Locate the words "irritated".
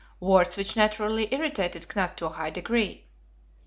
1.31-1.83